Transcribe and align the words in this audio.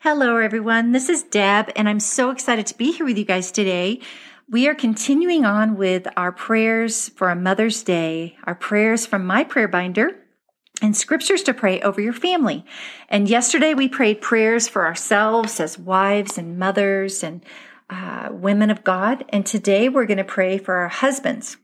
Hello, 0.00 0.36
everyone. 0.36 0.92
This 0.92 1.08
is 1.08 1.24
Deb, 1.24 1.72
and 1.74 1.88
I'm 1.88 1.98
so 1.98 2.30
excited 2.30 2.68
to 2.68 2.78
be 2.78 2.92
here 2.92 3.04
with 3.04 3.18
you 3.18 3.24
guys 3.24 3.50
today. 3.50 3.98
We 4.48 4.68
are 4.68 4.74
continuing 4.74 5.44
on 5.44 5.76
with 5.76 6.06
our 6.16 6.30
prayers 6.30 7.08
for 7.08 7.30
a 7.30 7.34
Mother's 7.34 7.82
Day, 7.82 8.36
our 8.44 8.54
prayers 8.54 9.06
from 9.06 9.26
my 9.26 9.42
prayer 9.42 9.66
binder, 9.66 10.16
and 10.80 10.96
scriptures 10.96 11.42
to 11.42 11.52
pray 11.52 11.80
over 11.80 12.00
your 12.00 12.12
family. 12.12 12.64
And 13.08 13.28
yesterday 13.28 13.74
we 13.74 13.88
prayed 13.88 14.20
prayers 14.20 14.68
for 14.68 14.86
ourselves 14.86 15.58
as 15.58 15.80
wives 15.80 16.38
and 16.38 16.60
mothers 16.60 17.24
and 17.24 17.44
uh, 17.90 18.28
women 18.30 18.70
of 18.70 18.84
God. 18.84 19.24
And 19.30 19.44
today 19.44 19.88
we're 19.88 20.06
going 20.06 20.18
to 20.18 20.24
pray 20.24 20.58
for 20.58 20.76
our 20.76 20.88
husbands. 20.88 21.56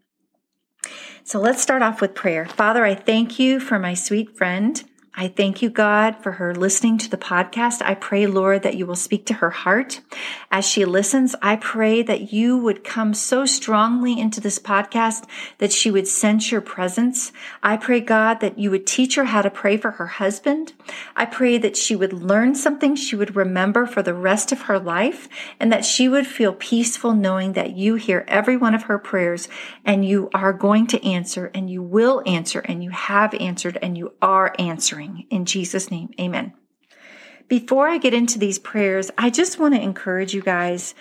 So 1.23 1.39
let's 1.39 1.63
start 1.63 1.83
off 1.83 2.01
with 2.01 2.17
prayer. 2.17 2.47
Father, 2.47 2.85
I 2.85 2.97
thank 2.97 3.39
you 3.39 3.61
for 3.61 3.79
my 3.79 3.95
sweet 3.95 4.37
friend. 4.37 4.83
I 5.17 5.29
thank 5.29 5.63
you, 5.63 5.71
God, 5.71 6.17
for 6.17 6.33
her 6.33 6.57
listening 6.57 6.99
to 6.99 7.09
the 7.09 7.17
podcast. 7.17 7.81
I 7.83 7.95
pray, 7.95 8.27
Lord, 8.27 8.65
that 8.65 8.75
you 8.75 8.85
will 8.85 8.97
speak 8.97 9.25
to 9.27 9.35
her 9.35 9.51
heart 9.51 10.01
as 10.51 10.65
she 10.65 10.85
listens. 10.85 11.37
I 11.41 11.55
pray 11.55 12.03
that 12.03 12.33
you 12.33 12.59
would 12.59 12.83
come 12.83 13.15
so 13.15 13.47
strongly 13.47 14.19
into 14.19 14.41
this 14.41 14.59
podcast 14.59 15.25
that 15.59 15.73
she 15.73 15.89
would 15.89 16.09
sense 16.09 16.51
your 16.51 16.61
presence. 16.61 17.31
I 17.63 17.77
pray, 17.77 18.01
God, 18.01 18.41
that 18.41 18.59
you 18.59 18.73
would 18.73 18.89
teach 18.89 19.15
her 19.15 19.27
how 19.27 19.43
to 19.43 19.51
pray 19.51 19.77
for 19.77 19.93
her 19.93 20.07
husband. 20.09 20.73
I 21.15 21.27
pray 21.27 21.59
that 21.59 21.77
she 21.77 21.95
would 21.95 22.13
learn 22.13 22.57
something 22.57 22.97
she 22.97 23.15
would 23.15 23.37
remember 23.37 23.87
for 23.87 24.03
the 24.03 24.15
rest 24.15 24.51
of 24.51 24.63
her 24.63 24.81
life 24.81 25.29
and 25.61 25.71
that 25.71 25.85
she 25.85 26.09
would 26.09 26.27
feel 26.27 26.55
peaceful 26.55 27.15
knowing 27.15 27.53
that 27.53 27.77
you 27.77 27.95
hear 27.95 28.25
every 28.27 28.57
one 28.57 28.75
of 28.75 28.85
her 28.85 28.99
prayers 28.99 29.49
and 29.85 30.05
you 30.05 30.29
are 30.35 30.53
going 30.53 30.89
to 30.89 31.05
answer 31.07 31.53
and 31.55 31.71
you 31.71 31.85
will 31.85 32.21
answer 32.27 32.59
and 32.59 32.83
you 32.83 32.91
have 32.91 33.33
answered 33.35 33.79
and 33.81 33.97
you 33.97 34.13
are 34.21 34.53
answering. 34.59 35.04
In 35.31 35.45
Jesus' 35.45 35.91
name, 35.91 36.11
amen. 36.21 36.53
Before 37.49 37.89
I 37.89 37.99
get 37.99 38.15
into 38.15 38.39
these 38.39 38.59
prayers, 38.59 39.11
I 39.19 39.31
just 39.31 39.59
want 39.59 39.75
to 39.75 39.81
encourage 39.81 40.35
you 40.35 40.43
guys. 40.43 40.95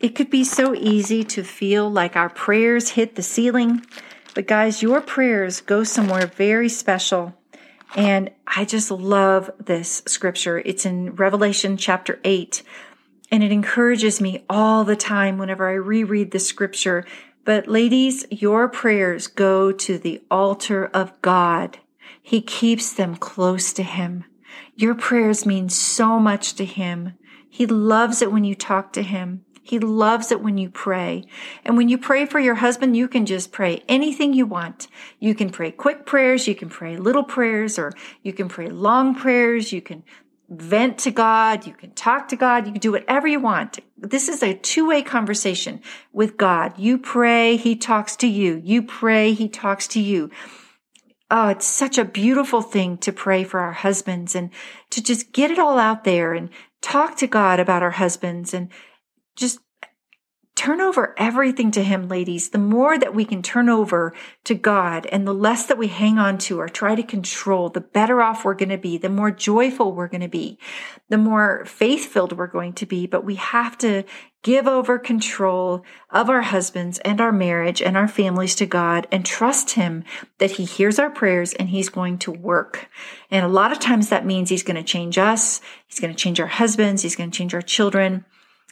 It 0.00 0.16
could 0.16 0.28
be 0.28 0.44
so 0.44 0.74
easy 0.74 1.22
to 1.24 1.44
feel 1.44 1.90
like 1.90 2.16
our 2.16 2.28
prayers 2.28 2.90
hit 2.90 3.14
the 3.14 3.22
ceiling, 3.22 3.86
but 4.34 4.48
guys, 4.48 4.82
your 4.82 5.00
prayers 5.00 5.60
go 5.60 5.84
somewhere 5.84 6.26
very 6.26 6.68
special. 6.68 7.34
And 7.96 8.30
I 8.46 8.64
just 8.64 8.90
love 8.90 9.50
this 9.64 10.02
scripture. 10.06 10.58
It's 10.64 10.84
in 10.84 11.14
Revelation 11.14 11.76
chapter 11.76 12.18
8, 12.24 12.62
and 13.30 13.44
it 13.44 13.52
encourages 13.52 14.20
me 14.20 14.44
all 14.50 14.82
the 14.84 14.96
time 14.96 15.38
whenever 15.38 15.68
I 15.68 15.74
reread 15.74 16.32
the 16.32 16.40
scripture. 16.40 17.04
But 17.44 17.68
ladies, 17.68 18.26
your 18.30 18.68
prayers 18.68 19.28
go 19.28 19.70
to 19.70 19.98
the 19.98 20.22
altar 20.30 20.86
of 20.86 21.20
God. 21.22 21.78
He 22.26 22.40
keeps 22.40 22.90
them 22.90 23.16
close 23.16 23.74
to 23.74 23.82
Him. 23.82 24.24
Your 24.74 24.94
prayers 24.94 25.44
mean 25.44 25.68
so 25.68 26.18
much 26.18 26.54
to 26.54 26.64
Him. 26.64 27.18
He 27.50 27.66
loves 27.66 28.22
it 28.22 28.32
when 28.32 28.44
you 28.44 28.54
talk 28.54 28.94
to 28.94 29.02
Him. 29.02 29.44
He 29.62 29.78
loves 29.78 30.32
it 30.32 30.40
when 30.40 30.56
you 30.56 30.70
pray. 30.70 31.26
And 31.66 31.76
when 31.76 31.90
you 31.90 31.98
pray 31.98 32.24
for 32.24 32.40
your 32.40 32.54
husband, 32.54 32.96
you 32.96 33.08
can 33.08 33.26
just 33.26 33.52
pray 33.52 33.82
anything 33.90 34.32
you 34.32 34.46
want. 34.46 34.88
You 35.20 35.34
can 35.34 35.50
pray 35.50 35.70
quick 35.70 36.06
prayers, 36.06 36.48
you 36.48 36.54
can 36.54 36.70
pray 36.70 36.96
little 36.96 37.24
prayers, 37.24 37.78
or 37.78 37.92
you 38.22 38.32
can 38.32 38.48
pray 38.48 38.68
long 38.68 39.14
prayers, 39.14 39.70
you 39.70 39.82
can 39.82 40.02
vent 40.48 40.96
to 41.00 41.10
God, 41.10 41.66
you 41.66 41.74
can 41.74 41.92
talk 41.92 42.28
to 42.28 42.36
God, 42.36 42.64
you 42.66 42.72
can 42.72 42.80
do 42.80 42.92
whatever 42.92 43.28
you 43.28 43.38
want. 43.38 43.80
This 43.98 44.30
is 44.30 44.42
a 44.42 44.54
two-way 44.54 45.02
conversation 45.02 45.82
with 46.10 46.38
God. 46.38 46.78
You 46.78 46.96
pray, 46.96 47.58
He 47.58 47.76
talks 47.76 48.16
to 48.16 48.26
you. 48.26 48.62
You 48.64 48.82
pray, 48.82 49.34
He 49.34 49.46
talks 49.46 49.86
to 49.88 50.00
you 50.00 50.30
oh, 51.34 51.48
it's 51.48 51.66
such 51.66 51.98
a 51.98 52.04
beautiful 52.04 52.62
thing 52.62 52.96
to 52.96 53.12
pray 53.12 53.42
for 53.42 53.58
our 53.58 53.72
husbands 53.72 54.36
and 54.36 54.50
to 54.90 55.02
just 55.02 55.32
get 55.32 55.50
it 55.50 55.58
all 55.58 55.80
out 55.80 56.04
there 56.04 56.32
and 56.32 56.48
talk 56.80 57.16
to 57.16 57.26
God 57.26 57.58
about 57.58 57.82
our 57.82 57.90
husbands 57.90 58.54
and 58.54 58.68
just 59.34 59.58
turn 60.54 60.80
over 60.80 61.14
everything 61.18 61.70
to 61.72 61.82
Him, 61.82 62.08
ladies. 62.08 62.50
The 62.50 62.58
more 62.58 62.98
that 62.98 63.14
we 63.14 63.24
can 63.24 63.42
turn 63.42 63.68
over 63.68 64.14
to 64.44 64.54
God 64.54 65.06
and 65.06 65.26
the 65.26 65.34
less 65.34 65.66
that 65.66 65.78
we 65.78 65.88
hang 65.88 66.18
on 66.18 66.38
to 66.38 66.60
or 66.60 66.68
try 66.68 66.94
to 66.94 67.02
control, 67.02 67.68
the 67.68 67.80
better 67.80 68.22
off 68.22 68.44
we're 68.44 68.54
going 68.54 68.68
to 68.68 68.78
be, 68.78 68.96
the 68.96 69.08
more 69.08 69.30
joyful 69.30 69.92
we're 69.92 70.08
going 70.08 70.20
to 70.20 70.28
be, 70.28 70.58
the 71.08 71.18
more 71.18 71.64
faith 71.64 72.06
filled 72.06 72.36
we're 72.36 72.46
going 72.46 72.72
to 72.74 72.86
be. 72.86 73.06
But 73.06 73.24
we 73.24 73.34
have 73.34 73.76
to 73.78 74.04
give 74.44 74.68
over 74.68 74.98
control 74.98 75.84
of 76.10 76.30
our 76.30 76.42
husbands 76.42 76.98
and 77.00 77.20
our 77.20 77.32
marriage 77.32 77.82
and 77.82 77.96
our 77.96 78.06
families 78.06 78.54
to 78.54 78.66
God 78.66 79.08
and 79.10 79.26
trust 79.26 79.72
Him 79.72 80.04
that 80.38 80.52
He 80.52 80.64
hears 80.64 80.98
our 81.00 81.10
prayers 81.10 81.52
and 81.54 81.70
He's 81.70 81.88
going 81.88 82.18
to 82.18 82.30
work. 82.30 82.88
And 83.30 83.44
a 83.44 83.48
lot 83.48 83.72
of 83.72 83.80
times 83.80 84.10
that 84.10 84.26
means 84.26 84.50
He's 84.50 84.62
going 84.62 84.76
to 84.76 84.84
change 84.84 85.18
us. 85.18 85.60
He's 85.88 85.98
going 85.98 86.12
to 86.12 86.18
change 86.18 86.38
our 86.38 86.46
husbands. 86.46 87.02
He's 87.02 87.16
going 87.16 87.30
to 87.32 87.36
change 87.36 87.54
our 87.54 87.62
children 87.62 88.24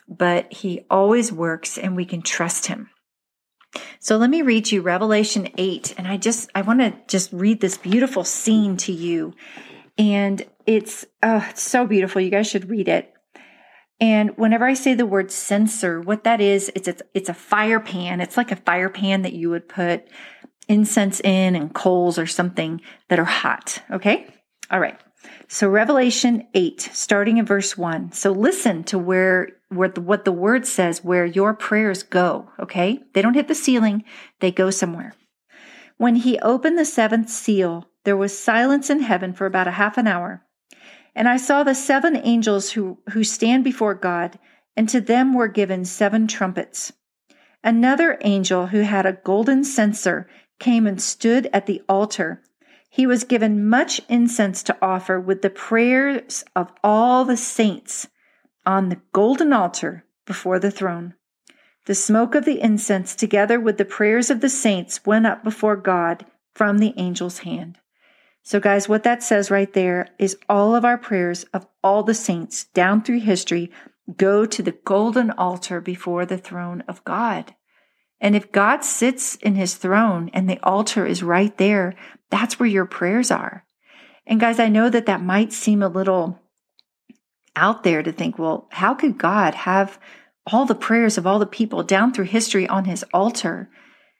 but 0.08 0.52
he 0.52 0.84
always 0.90 1.32
works 1.32 1.78
and 1.78 1.96
we 1.96 2.04
can 2.04 2.22
trust 2.22 2.66
him. 2.66 2.90
So 4.00 4.16
let 4.16 4.30
me 4.30 4.42
read 4.42 4.70
you 4.70 4.82
Revelation 4.82 5.48
8 5.56 5.94
and 5.96 6.06
I 6.06 6.16
just 6.16 6.50
I 6.54 6.62
want 6.62 6.80
to 6.80 6.94
just 7.08 7.32
read 7.32 7.60
this 7.60 7.78
beautiful 7.78 8.24
scene 8.24 8.76
to 8.78 8.92
you. 8.92 9.34
And 9.96 10.44
it's 10.66 11.06
oh, 11.22 11.46
it's 11.50 11.62
so 11.62 11.86
beautiful. 11.86 12.20
You 12.20 12.30
guys 12.30 12.46
should 12.46 12.68
read 12.68 12.88
it. 12.88 13.12
And 14.00 14.36
whenever 14.36 14.64
I 14.64 14.74
say 14.74 14.94
the 14.94 15.06
word 15.06 15.30
censer, 15.30 16.00
what 16.00 16.24
that 16.24 16.40
is, 16.40 16.70
it's 16.74 16.88
it's, 16.88 17.02
it's 17.14 17.28
a 17.28 17.34
fire 17.34 17.80
pan. 17.80 18.20
It's 18.20 18.36
like 18.36 18.50
a 18.50 18.56
fire 18.56 18.88
pan 18.88 19.22
that 19.22 19.32
you 19.32 19.48
would 19.50 19.68
put 19.68 20.08
incense 20.68 21.20
in 21.20 21.54
and 21.54 21.72
coals 21.74 22.18
or 22.18 22.26
something 22.26 22.80
that 23.08 23.18
are 23.18 23.24
hot, 23.24 23.82
okay? 23.90 24.26
All 24.70 24.80
right. 24.80 24.98
So 25.52 25.68
Revelation 25.68 26.48
8, 26.54 26.80
starting 26.94 27.36
in 27.36 27.44
verse 27.44 27.76
1. 27.76 28.12
So 28.12 28.32
listen 28.32 28.84
to 28.84 28.98
where, 28.98 29.50
where 29.68 29.90
the, 29.90 30.00
what 30.00 30.24
the 30.24 30.32
word 30.32 30.64
says, 30.66 31.04
where 31.04 31.26
your 31.26 31.52
prayers 31.52 32.02
go, 32.02 32.48
okay? 32.58 33.00
They 33.12 33.20
don't 33.20 33.34
hit 33.34 33.48
the 33.48 33.54
ceiling, 33.54 34.02
they 34.40 34.50
go 34.50 34.70
somewhere. 34.70 35.12
When 35.98 36.16
he 36.16 36.38
opened 36.38 36.78
the 36.78 36.86
seventh 36.86 37.28
seal, 37.28 37.90
there 38.04 38.16
was 38.16 38.36
silence 38.36 38.88
in 38.88 39.00
heaven 39.00 39.34
for 39.34 39.44
about 39.44 39.68
a 39.68 39.72
half 39.72 39.98
an 39.98 40.06
hour. 40.06 40.42
And 41.14 41.28
I 41.28 41.36
saw 41.36 41.62
the 41.62 41.74
seven 41.74 42.16
angels 42.16 42.70
who, 42.70 43.00
who 43.10 43.22
stand 43.22 43.62
before 43.62 43.94
God, 43.94 44.38
and 44.74 44.88
to 44.88 45.02
them 45.02 45.34
were 45.34 45.48
given 45.48 45.84
seven 45.84 46.26
trumpets. 46.26 46.94
Another 47.62 48.16
angel 48.22 48.68
who 48.68 48.80
had 48.80 49.04
a 49.04 49.18
golden 49.22 49.64
censer 49.64 50.26
came 50.58 50.86
and 50.86 51.00
stood 51.00 51.50
at 51.52 51.66
the 51.66 51.82
altar 51.90 52.42
he 52.94 53.06
was 53.06 53.24
given 53.24 53.66
much 53.66 54.02
incense 54.10 54.62
to 54.62 54.76
offer 54.82 55.18
with 55.18 55.40
the 55.40 55.48
prayers 55.48 56.44
of 56.54 56.70
all 56.84 57.24
the 57.24 57.38
saints 57.38 58.06
on 58.66 58.90
the 58.90 59.00
golden 59.14 59.50
altar 59.50 60.04
before 60.26 60.58
the 60.58 60.70
throne. 60.70 61.14
The 61.86 61.94
smoke 61.94 62.34
of 62.34 62.44
the 62.44 62.60
incense, 62.60 63.14
together 63.14 63.58
with 63.58 63.78
the 63.78 63.86
prayers 63.86 64.28
of 64.28 64.42
the 64.42 64.50
saints, 64.50 65.06
went 65.06 65.26
up 65.26 65.42
before 65.42 65.74
God 65.74 66.26
from 66.52 66.80
the 66.80 66.94
angel's 66.98 67.38
hand. 67.38 67.78
So, 68.42 68.60
guys, 68.60 68.90
what 68.90 69.04
that 69.04 69.22
says 69.22 69.50
right 69.50 69.72
there 69.72 70.08
is 70.18 70.36
all 70.46 70.74
of 70.74 70.84
our 70.84 70.98
prayers 70.98 71.44
of 71.54 71.66
all 71.82 72.02
the 72.02 72.12
saints 72.12 72.64
down 72.74 73.02
through 73.02 73.20
history 73.20 73.70
go 74.18 74.44
to 74.44 74.62
the 74.62 74.76
golden 74.84 75.30
altar 75.30 75.80
before 75.80 76.26
the 76.26 76.36
throne 76.36 76.84
of 76.86 77.02
God. 77.06 77.54
And 78.22 78.36
if 78.36 78.52
God 78.52 78.84
sits 78.84 79.34
in 79.34 79.56
his 79.56 79.74
throne 79.74 80.30
and 80.32 80.48
the 80.48 80.60
altar 80.62 81.04
is 81.04 81.24
right 81.24 81.58
there, 81.58 81.96
that's 82.30 82.58
where 82.58 82.68
your 82.68 82.86
prayers 82.86 83.32
are. 83.32 83.66
And 84.24 84.38
guys, 84.38 84.60
I 84.60 84.68
know 84.68 84.88
that 84.88 85.06
that 85.06 85.20
might 85.20 85.52
seem 85.52 85.82
a 85.82 85.88
little 85.88 86.38
out 87.56 87.82
there 87.82 88.00
to 88.00 88.12
think, 88.12 88.38
well, 88.38 88.68
how 88.70 88.94
could 88.94 89.18
God 89.18 89.54
have 89.54 89.98
all 90.46 90.64
the 90.64 90.76
prayers 90.76 91.18
of 91.18 91.26
all 91.26 91.40
the 91.40 91.46
people 91.46 91.82
down 91.82 92.14
through 92.14 92.26
history 92.26 92.68
on 92.68 92.84
his 92.84 93.04
altar? 93.12 93.68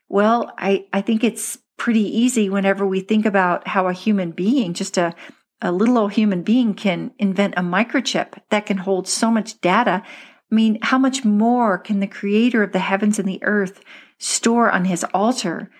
Well, 0.08 0.52
I, 0.58 0.86
I 0.92 1.00
think 1.00 1.22
it's 1.22 1.58
pretty 1.78 2.02
easy 2.02 2.50
whenever 2.50 2.84
we 2.84 3.00
think 3.00 3.24
about 3.24 3.69
how 3.69 3.86
a 3.86 3.92
human 3.92 4.32
being, 4.32 4.74
just 4.74 4.98
a, 4.98 5.14
a 5.60 5.70
little 5.70 5.96
old 5.96 6.12
human 6.12 6.42
being, 6.42 6.74
can 6.74 7.12
invent 7.20 7.54
a 7.56 7.62
microchip 7.62 8.34
that 8.50 8.66
can 8.66 8.78
hold 8.78 9.06
so 9.06 9.31
much 9.31 9.60
data 9.60 10.02
I 10.52 10.54
mean, 10.54 10.78
how 10.82 10.99
much 10.99 11.25
more 11.25 11.78
can 11.78 12.00
the 12.00 12.06
creator 12.06 12.62
of 12.62 12.72
the 12.72 12.78
heavens 12.78 13.19
and 13.19 13.26
the 13.26 13.43
earth 13.43 13.82
store 14.19 14.70
on 14.70 14.84
his 14.84 15.02
altar 15.14 15.70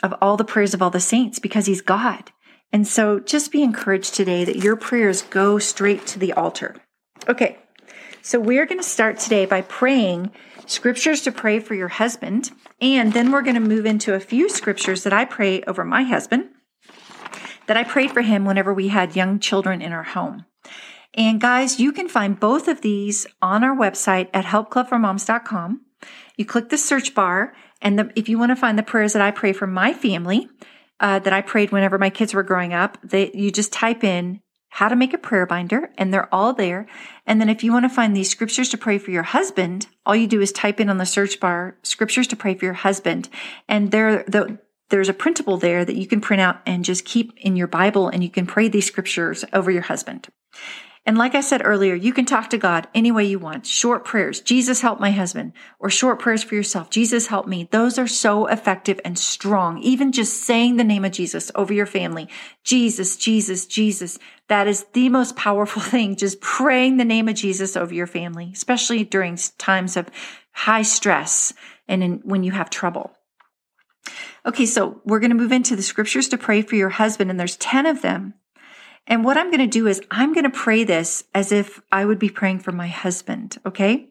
of 0.00 0.14
all 0.22 0.36
the 0.36 0.44
prayers 0.44 0.74
of 0.74 0.80
all 0.80 0.90
the 0.90 1.00
saints 1.00 1.40
because 1.40 1.66
he's 1.66 1.80
God? 1.80 2.30
And 2.72 2.86
so 2.86 3.18
just 3.18 3.50
be 3.50 3.64
encouraged 3.64 4.14
today 4.14 4.44
that 4.44 4.62
your 4.62 4.76
prayers 4.76 5.22
go 5.22 5.58
straight 5.58 6.06
to 6.06 6.20
the 6.20 6.32
altar. 6.34 6.76
Okay, 7.28 7.58
so 8.22 8.38
we're 8.38 8.66
going 8.66 8.78
to 8.78 8.88
start 8.88 9.18
today 9.18 9.44
by 9.44 9.62
praying 9.62 10.30
scriptures 10.66 11.22
to 11.22 11.32
pray 11.32 11.58
for 11.58 11.74
your 11.74 11.88
husband. 11.88 12.52
And 12.80 13.12
then 13.12 13.32
we're 13.32 13.42
going 13.42 13.54
to 13.54 13.60
move 13.60 13.86
into 13.86 14.14
a 14.14 14.20
few 14.20 14.48
scriptures 14.48 15.02
that 15.02 15.12
I 15.12 15.24
pray 15.24 15.62
over 15.62 15.84
my 15.84 16.04
husband, 16.04 16.50
that 17.66 17.76
I 17.76 17.82
prayed 17.82 18.12
for 18.12 18.22
him 18.22 18.44
whenever 18.44 18.72
we 18.72 18.88
had 18.88 19.16
young 19.16 19.40
children 19.40 19.82
in 19.82 19.92
our 19.92 20.04
home. 20.04 20.44
And 21.14 21.40
guys, 21.40 21.80
you 21.80 21.92
can 21.92 22.08
find 22.08 22.38
both 22.38 22.68
of 22.68 22.82
these 22.82 23.26
on 23.40 23.64
our 23.64 23.76
website 23.76 24.28
at 24.34 24.44
helpclubformoms.com. 24.44 25.80
You 26.36 26.44
click 26.44 26.68
the 26.68 26.78
search 26.78 27.14
bar, 27.14 27.54
and 27.80 27.98
the, 27.98 28.12
if 28.16 28.28
you 28.28 28.38
want 28.38 28.50
to 28.50 28.56
find 28.56 28.78
the 28.78 28.82
prayers 28.82 29.12
that 29.14 29.22
I 29.22 29.30
pray 29.30 29.52
for 29.52 29.66
my 29.66 29.92
family, 29.92 30.48
uh, 31.00 31.18
that 31.20 31.32
I 31.32 31.40
prayed 31.40 31.72
whenever 31.72 31.98
my 31.98 32.10
kids 32.10 32.34
were 32.34 32.42
growing 32.42 32.72
up, 32.72 32.98
that 33.02 33.34
you 33.34 33.50
just 33.50 33.72
type 33.72 34.04
in 34.04 34.40
how 34.68 34.88
to 34.88 34.96
make 34.96 35.14
a 35.14 35.18
prayer 35.18 35.46
binder, 35.46 35.90
and 35.96 36.12
they're 36.12 36.32
all 36.34 36.52
there. 36.52 36.86
And 37.24 37.40
then 37.40 37.48
if 37.48 37.64
you 37.64 37.72
want 37.72 37.84
to 37.84 37.88
find 37.88 38.14
these 38.14 38.28
scriptures 38.28 38.68
to 38.70 38.78
pray 38.78 38.98
for 38.98 39.10
your 39.10 39.22
husband, 39.22 39.86
all 40.04 40.14
you 40.14 40.26
do 40.26 40.42
is 40.42 40.52
type 40.52 40.80
in 40.80 40.90
on 40.90 40.98
the 40.98 41.06
search 41.06 41.40
bar 41.40 41.78
scriptures 41.82 42.26
to 42.28 42.36
pray 42.36 42.54
for 42.54 42.66
your 42.66 42.74
husband. 42.74 43.30
And 43.68 43.90
the, 43.90 44.58
there's 44.90 45.08
a 45.08 45.14
printable 45.14 45.56
there 45.56 45.84
that 45.84 45.96
you 45.96 46.06
can 46.06 46.20
print 46.20 46.40
out 46.40 46.60
and 46.66 46.84
just 46.84 47.04
keep 47.04 47.32
in 47.38 47.56
your 47.56 47.66
Bible 47.66 48.08
and 48.08 48.22
you 48.22 48.30
can 48.30 48.46
pray 48.46 48.68
these 48.68 48.86
scriptures 48.86 49.44
over 49.52 49.70
your 49.70 49.82
husband. 49.82 50.28
And 51.06 51.16
like 51.16 51.36
I 51.36 51.40
said 51.40 51.62
earlier, 51.64 51.94
you 51.94 52.12
can 52.12 52.24
talk 52.24 52.50
to 52.50 52.58
God 52.58 52.88
any 52.92 53.12
way 53.12 53.24
you 53.24 53.38
want. 53.38 53.64
Short 53.64 54.04
prayers, 54.04 54.40
Jesus 54.40 54.80
help 54.80 54.98
my 54.98 55.12
husband, 55.12 55.52
or 55.78 55.88
short 55.88 56.18
prayers 56.18 56.42
for 56.42 56.56
yourself, 56.56 56.90
Jesus 56.90 57.28
help 57.28 57.46
me. 57.46 57.68
Those 57.70 57.96
are 57.96 58.08
so 58.08 58.46
effective 58.46 59.00
and 59.04 59.16
strong. 59.16 59.78
Even 59.78 60.10
just 60.10 60.42
saying 60.42 60.76
the 60.76 60.84
name 60.84 61.04
of 61.04 61.12
Jesus 61.12 61.52
over 61.54 61.72
your 61.72 61.86
family, 61.86 62.28
Jesus, 62.64 63.16
Jesus, 63.16 63.66
Jesus. 63.66 64.18
That 64.48 64.66
is 64.66 64.84
the 64.94 65.08
most 65.08 65.36
powerful 65.36 65.80
thing. 65.92 66.16
Just 66.16 66.40
praying 66.40 66.96
the 66.96 67.04
name 67.04 67.28
of 67.28 67.36
Jesus 67.36 67.76
over 67.76 67.94
your 67.94 68.08
family, 68.08 68.50
especially 68.52 69.04
during 69.04 69.38
times 69.58 69.96
of 69.96 70.10
high 70.50 70.82
stress 70.82 71.52
and 71.86 72.02
in, 72.02 72.20
when 72.24 72.42
you 72.42 72.50
have 72.50 72.68
trouble. 72.68 73.12
Okay, 74.44 74.66
so 74.66 75.00
we're 75.04 75.20
going 75.20 75.30
to 75.30 75.36
move 75.36 75.52
into 75.52 75.76
the 75.76 75.82
scriptures 75.82 76.28
to 76.28 76.38
pray 76.38 76.62
for 76.62 76.74
your 76.74 76.88
husband, 76.88 77.30
and 77.30 77.38
there's 77.38 77.56
10 77.56 77.86
of 77.86 78.02
them. 78.02 78.34
And 79.06 79.24
what 79.24 79.36
I'm 79.36 79.50
going 79.50 79.60
to 79.60 79.66
do 79.66 79.86
is 79.86 80.02
I'm 80.10 80.32
going 80.32 80.44
to 80.44 80.50
pray 80.50 80.84
this 80.84 81.24
as 81.34 81.52
if 81.52 81.80
I 81.92 82.04
would 82.04 82.18
be 82.18 82.28
praying 82.28 82.60
for 82.60 82.72
my 82.72 82.88
husband. 82.88 83.58
Okay. 83.64 84.08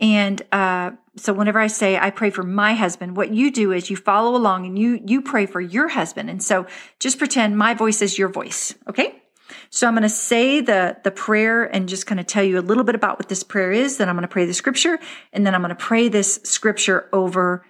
And, 0.00 0.42
uh, 0.50 0.92
so 1.16 1.32
whenever 1.32 1.60
I 1.60 1.68
say 1.68 1.96
I 1.96 2.10
pray 2.10 2.30
for 2.30 2.42
my 2.42 2.74
husband, 2.74 3.16
what 3.16 3.32
you 3.32 3.52
do 3.52 3.70
is 3.70 3.88
you 3.88 3.96
follow 3.96 4.34
along 4.34 4.66
and 4.66 4.78
you, 4.78 5.00
you 5.06 5.22
pray 5.22 5.46
for 5.46 5.60
your 5.60 5.88
husband. 5.88 6.28
And 6.28 6.42
so 6.42 6.66
just 6.98 7.18
pretend 7.18 7.56
my 7.56 7.74
voice 7.74 8.02
is 8.02 8.18
your 8.18 8.28
voice. 8.28 8.74
Okay. 8.88 9.22
So 9.70 9.86
I'm 9.86 9.94
going 9.94 10.02
to 10.02 10.08
say 10.08 10.60
the, 10.60 10.96
the 11.04 11.10
prayer 11.10 11.64
and 11.64 11.88
just 11.88 12.06
kind 12.06 12.18
of 12.18 12.26
tell 12.26 12.42
you 12.42 12.58
a 12.58 12.62
little 12.62 12.84
bit 12.84 12.94
about 12.94 13.18
what 13.18 13.28
this 13.28 13.42
prayer 13.42 13.70
is. 13.70 13.98
Then 13.98 14.08
I'm 14.08 14.16
going 14.16 14.22
to 14.22 14.28
pray 14.28 14.46
the 14.46 14.54
scripture 14.54 14.98
and 15.32 15.46
then 15.46 15.54
I'm 15.54 15.60
going 15.60 15.70
to 15.70 15.76
pray 15.76 16.08
this 16.08 16.40
scripture 16.44 17.08
over 17.12 17.64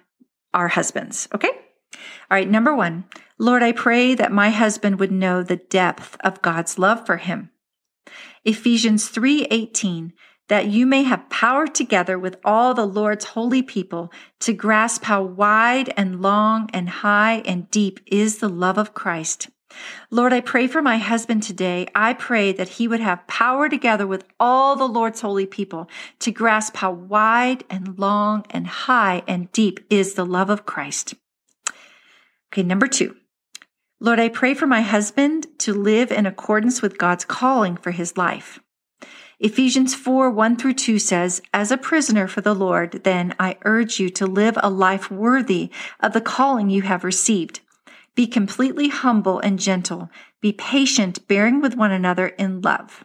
our 0.53 0.67
husbands. 0.67 1.27
Okay. 1.35 1.49
All 2.29 2.37
right. 2.37 2.49
Number 2.49 2.75
one, 2.75 3.05
Lord, 3.37 3.63
I 3.63 3.71
pray 3.71 4.15
that 4.15 4.31
my 4.31 4.49
husband 4.49 4.99
would 4.99 5.11
know 5.11 5.43
the 5.43 5.57
depth 5.57 6.17
of 6.21 6.41
God's 6.41 6.79
love 6.79 7.05
for 7.05 7.17
him. 7.17 7.49
Ephesians 8.43 9.09
3:18 9.09 10.13
that 10.47 10.67
you 10.67 10.85
may 10.85 11.03
have 11.03 11.29
power 11.29 11.65
together 11.65 12.19
with 12.19 12.37
all 12.45 12.73
the 12.73 12.85
Lord's 12.85 13.25
holy 13.25 13.63
people 13.63 14.11
to 14.39 14.53
grasp 14.53 15.05
how 15.05 15.23
wide 15.23 15.91
and 15.97 16.21
long 16.21 16.69
and 16.71 16.87
high 16.87 17.41
and 17.45 17.69
deep 17.71 17.99
is 18.05 18.37
the 18.37 18.49
love 18.49 18.77
of 18.77 18.93
Christ. 18.93 19.49
Lord, 20.09 20.31
I 20.31 20.41
pray 20.41 20.67
for 20.67 20.81
my 20.81 20.97
husband 20.97 21.43
today. 21.43 21.87
I 21.95 22.13
pray 22.13 22.53
that 22.53 22.69
he 22.69 22.87
would 22.87 22.99
have 22.99 23.27
power 23.27 23.67
together 23.67 24.07
with 24.07 24.23
all 24.39 24.75
the 24.75 24.87
Lord's 24.87 25.21
holy 25.21 25.45
people 25.45 25.89
to 26.19 26.31
grasp 26.31 26.77
how 26.77 26.91
wide 26.91 27.63
and 27.69 27.97
long 27.99 28.45
and 28.51 28.67
high 28.67 29.23
and 29.27 29.51
deep 29.51 29.79
is 29.89 30.13
the 30.13 30.25
love 30.25 30.49
of 30.49 30.65
Christ. 30.65 31.15
Okay, 32.55 32.63
number 32.63 32.87
two. 32.87 33.17
Lord, 33.99 34.17
I 34.17 34.29
pray 34.29 34.53
for 34.53 34.65
my 34.65 34.79
husband 34.79 35.45
to 35.57 35.73
live 35.73 36.09
in 36.09 36.25
accordance 36.25 36.81
with 36.81 36.97
God's 36.97 37.25
calling 37.25 37.75
for 37.75 37.91
his 37.91 38.15
life. 38.15 38.61
Ephesians 39.41 39.93
4 39.93 40.29
1 40.29 40.55
through 40.55 40.75
2 40.75 40.97
says, 40.97 41.41
As 41.53 41.69
a 41.69 41.75
prisoner 41.75 42.29
for 42.29 42.39
the 42.39 42.53
Lord, 42.53 43.03
then 43.03 43.35
I 43.37 43.57
urge 43.65 43.99
you 43.99 44.09
to 44.11 44.25
live 44.25 44.57
a 44.63 44.69
life 44.69 45.11
worthy 45.11 45.69
of 45.99 46.13
the 46.13 46.21
calling 46.21 46.69
you 46.69 46.83
have 46.83 47.03
received. 47.03 47.59
Be 48.15 48.25
completely 48.25 48.87
humble 48.87 49.39
and 49.39 49.59
gentle. 49.59 50.09
Be 50.39 50.53
patient, 50.53 51.27
bearing 51.27 51.59
with 51.59 51.75
one 51.75 51.91
another 51.91 52.27
in 52.27 52.61
love. 52.61 53.03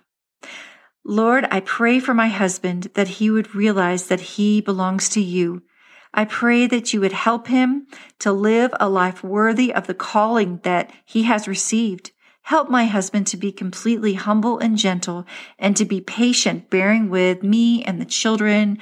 Lord, 1.05 1.49
I 1.51 1.59
pray 1.59 1.99
for 1.99 2.15
my 2.15 2.29
husband 2.29 2.93
that 2.95 3.19
he 3.19 3.33
would 3.33 3.57
realize 3.57 4.07
that 4.07 4.21
he 4.21 4.61
belongs 4.61 5.09
to 5.09 5.21
you 5.21 5.65
I 6.13 6.25
pray 6.25 6.67
that 6.67 6.93
you 6.93 7.01
would 7.01 7.13
help 7.13 7.47
him 7.47 7.87
to 8.19 8.33
live 8.33 8.73
a 8.81 8.89
life 8.89 9.23
worthy 9.23 9.73
of 9.73 9.87
the 9.87 9.95
calling 9.95 10.61
that 10.65 10.91
he 11.05 11.25
has 11.25 11.47
received. 11.47 12.11
Help 12.43 12.69
my 12.69 12.87
husband 12.87 13.27
to 13.29 13.37
be 13.37 13.53
completely 13.53 14.15
humble 14.15 14.59
and 14.59 14.77
gentle 14.77 15.25
and 15.59 15.77
to 15.77 15.85
be 15.85 16.01
patient, 16.01 16.71
bearing 16.71 17.11
with 17.11 17.43
me 17.43 17.85
and 17.85 18.01
the 18.01 18.07
children 18.07 18.79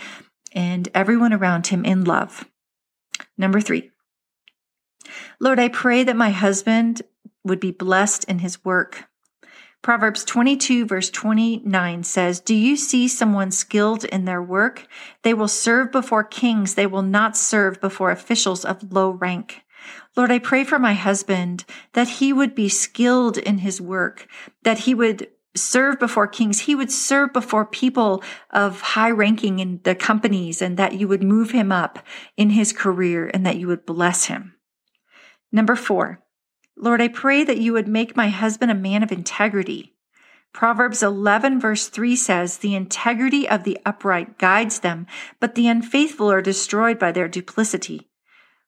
and 0.53 0.89
everyone 0.95 1.33
around 1.33 1.67
him 1.67 1.85
in 1.85 2.05
love. 2.05 2.49
Number 3.37 3.61
three. 3.61 3.91
Lord, 5.41 5.59
I 5.59 5.69
pray 5.69 6.05
that 6.05 6.17
my 6.17 6.31
husband 6.31 7.03
would 7.45 7.61
be 7.61 7.71
blessed 7.71 8.25
in 8.25 8.39
his 8.39 8.65
work. 8.65 9.07
Proverbs 9.83 10.25
22 10.25 10.87
verse 10.87 11.09
29 11.11 12.03
says, 12.03 12.41
Do 12.41 12.55
you 12.55 12.77
see 12.77 13.07
someone 13.09 13.51
skilled 13.51 14.05
in 14.05 14.25
their 14.25 14.43
work? 14.43 14.87
They 15.23 15.35
will 15.35 15.49
serve 15.49 15.93
before 15.93 16.25
kings. 16.25 16.75
They 16.75 16.87
will 16.87 17.03
not 17.03 17.37
serve 17.37 17.81
before 17.81 18.11
officials 18.11 18.65
of 18.65 18.93
low 18.93 19.11
rank. 19.11 19.63
Lord, 20.17 20.31
I 20.33 20.41
pray 20.41 20.65
for 20.65 20.79
my 20.79 20.95
husband 20.95 21.65
that 21.93 22.09
he 22.09 22.33
would 22.33 22.55
be 22.55 22.69
skilled 22.69 23.39
in 23.39 23.59
his 23.59 23.81
work, 23.81 24.27
that 24.65 24.81
he 24.81 24.95
would 24.95 25.29
serve 25.57 25.99
before 25.99 26.27
kings. 26.27 26.61
He 26.61 26.75
would 26.75 26.91
serve 26.91 27.33
before 27.33 27.65
people 27.65 28.23
of 28.51 28.81
high 28.81 29.11
ranking 29.11 29.59
in 29.59 29.81
the 29.85 29.95
companies 29.95 30.61
and 30.61 30.77
that 30.77 30.95
you 30.95 31.09
would 31.09 31.23
move 31.23 31.53
him 31.53 31.73
up 31.73 32.01
in 32.37 32.51
his 32.51 32.73
career 32.73 33.31
and 33.33 33.47
that 33.47 33.57
you 33.57 33.69
would 33.69 33.87
bless 33.87 34.27
him. 34.27 34.55
Number 35.51 35.77
four, 35.77 36.23
Lord, 36.81 37.03
I 37.03 37.09
pray 37.09 37.45
that 37.45 37.59
you 37.59 37.73
would 37.73 37.89
make 37.89 38.17
my 38.17 38.29
husband 38.29 38.71
a 38.71 38.75
man 38.75 39.03
of 39.03 39.11
integrity. 39.11 39.95
Proverbs 40.53 41.03
11 41.03 41.61
verse 41.61 41.89
3 41.89 42.17
says, 42.17 42.59
The 42.59 42.75
integrity 42.75 43.49
of 43.49 43.65
the 43.65 43.79
upright 43.85 44.39
guides 44.39 44.81
them, 44.81 45.07
but 45.41 45.55
the 45.55 45.69
unfaithful 45.69 46.31
are 46.31 46.41
destroyed 46.41 46.99
by 46.99 47.13
their 47.13 47.29
duplicity. 47.29 48.09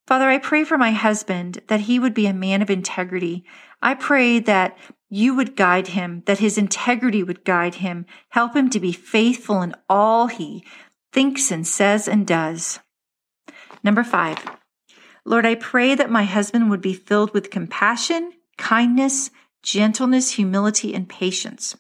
Father, 0.06 0.28
I 0.28 0.38
pray 0.38 0.64
for 0.64 0.76
my 0.76 0.90
husband 0.90 1.62
that 1.68 1.80
he 1.80 1.98
would 1.98 2.14
be 2.14 2.26
a 2.26 2.34
man 2.34 2.62
of 2.62 2.70
integrity. 2.70 3.44
I 3.80 3.94
pray 3.94 4.40
that 4.40 4.76
you 5.08 5.34
would 5.34 5.56
guide 5.56 5.88
him, 5.88 6.22
that 6.26 6.38
his 6.38 6.58
integrity 6.58 7.22
would 7.22 7.44
guide 7.44 7.76
him, 7.76 8.06
help 8.30 8.54
him 8.54 8.70
to 8.70 8.80
be 8.80 8.92
faithful 8.92 9.62
in 9.62 9.74
all 9.88 10.26
he 10.26 10.64
thinks 11.12 11.50
and 11.50 11.66
says 11.66 12.08
and 12.08 12.26
does. 12.26 12.80
Number 13.82 14.04
five, 14.04 14.38
Lord, 15.24 15.46
I 15.46 15.54
pray 15.54 15.94
that 15.94 16.10
my 16.10 16.24
husband 16.24 16.70
would 16.70 16.80
be 16.80 16.94
filled 16.94 17.32
with 17.34 17.50
compassion, 17.50 18.32
kindness, 18.56 19.30
gentleness, 19.62 20.32
humility, 20.32 20.94
and 20.94 21.08
patience. 21.08 21.76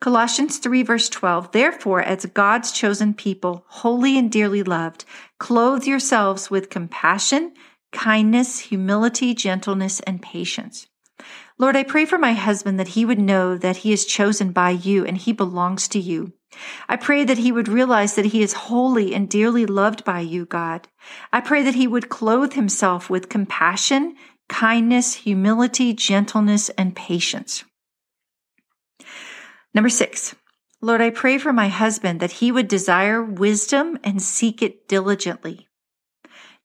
Colossians 0.00 0.58
3 0.58 0.82
verse 0.82 1.08
12, 1.08 1.52
therefore, 1.52 2.02
as 2.02 2.26
God's 2.26 2.72
chosen 2.72 3.14
people, 3.14 3.64
holy 3.68 4.18
and 4.18 4.30
dearly 4.30 4.62
loved, 4.62 5.04
clothe 5.38 5.84
yourselves 5.84 6.50
with 6.50 6.68
compassion, 6.70 7.54
kindness, 7.92 8.58
humility, 8.58 9.34
gentleness, 9.34 10.00
and 10.00 10.20
patience. 10.20 10.86
Lord, 11.58 11.76
I 11.76 11.84
pray 11.84 12.04
for 12.04 12.18
my 12.18 12.32
husband 12.32 12.80
that 12.80 12.88
he 12.88 13.04
would 13.04 13.20
know 13.20 13.56
that 13.56 13.78
he 13.78 13.92
is 13.92 14.04
chosen 14.04 14.52
by 14.52 14.70
you 14.70 15.04
and 15.06 15.16
he 15.16 15.32
belongs 15.32 15.86
to 15.88 16.00
you. 16.00 16.32
I 16.88 16.96
pray 16.96 17.24
that 17.24 17.38
he 17.38 17.52
would 17.52 17.68
realize 17.68 18.14
that 18.14 18.26
he 18.26 18.42
is 18.42 18.52
holy 18.52 19.14
and 19.14 19.28
dearly 19.28 19.66
loved 19.66 20.04
by 20.04 20.20
you, 20.20 20.46
God. 20.46 20.88
I 21.32 21.40
pray 21.40 21.62
that 21.62 21.74
he 21.74 21.86
would 21.86 22.08
clothe 22.08 22.52
himself 22.52 23.10
with 23.10 23.28
compassion, 23.28 24.16
kindness, 24.48 25.14
humility, 25.14 25.92
gentleness, 25.92 26.68
and 26.70 26.94
patience. 26.94 27.64
Number 29.74 29.88
six, 29.88 30.34
Lord, 30.80 31.00
I 31.00 31.10
pray 31.10 31.38
for 31.38 31.52
my 31.52 31.68
husband 31.68 32.20
that 32.20 32.32
he 32.32 32.52
would 32.52 32.68
desire 32.68 33.22
wisdom 33.22 33.98
and 34.04 34.20
seek 34.20 34.62
it 34.62 34.86
diligently. 34.86 35.66